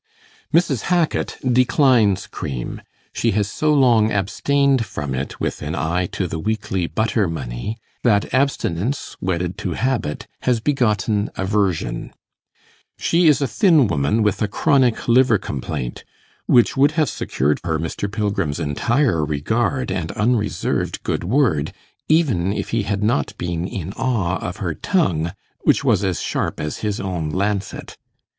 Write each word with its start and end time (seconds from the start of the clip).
Mrs. 0.51 0.85
Hackit 0.85 1.37
declines 1.53 2.25
cream; 2.25 2.81
she 3.13 3.33
has 3.33 3.47
so 3.51 3.71
long 3.71 4.11
abstained 4.11 4.83
from 4.83 5.13
it 5.13 5.39
with 5.39 5.61
an 5.61 5.75
eye 5.75 6.07
to 6.13 6.25
the 6.25 6.39
weekly 6.39 6.87
butter 6.87 7.27
money, 7.27 7.77
that 8.01 8.33
abstinence, 8.33 9.15
wedded 9.21 9.59
to 9.59 9.73
habit, 9.73 10.25
has 10.41 10.59
begotten 10.59 11.29
aversion. 11.35 12.11
She 12.97 13.27
is 13.27 13.43
a 13.43 13.47
thin 13.47 13.85
woman 13.85 14.23
with 14.23 14.41
a 14.41 14.47
chronic 14.47 15.07
liver 15.07 15.37
complaint, 15.37 16.03
which 16.47 16.75
would 16.75 16.93
have 16.93 17.07
secured 17.07 17.59
her 17.63 17.77
Mr. 17.77 18.11
Pilgrim's 18.11 18.59
entire 18.59 19.23
regard 19.23 19.91
and 19.91 20.11
unreserved 20.13 21.03
good 21.03 21.23
word, 21.23 21.73
even 22.09 22.51
if 22.51 22.69
he 22.69 22.81
had 22.81 23.03
not 23.03 23.37
been 23.37 23.67
in 23.67 23.93
awe 23.93 24.39
of 24.39 24.57
her 24.57 24.73
tongue, 24.73 25.31
which 25.59 25.83
was 25.83 26.03
as 26.03 26.19
sharp 26.23 26.59
as 26.59 26.77
his 26.77 26.99
own 26.99 27.29
lancet. 27.29 27.97